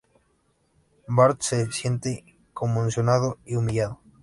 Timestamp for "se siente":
1.43-2.25